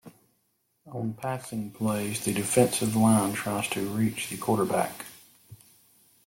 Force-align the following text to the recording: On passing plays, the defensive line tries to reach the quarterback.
On 0.87 1.13
passing 1.13 1.69
plays, 1.69 2.25
the 2.25 2.33
defensive 2.33 2.95
line 2.95 3.33
tries 3.35 3.67
to 3.69 3.87
reach 3.87 4.29
the 4.31 4.37
quarterback. 4.37 5.05